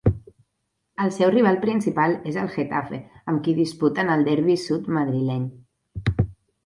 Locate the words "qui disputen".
3.49-4.11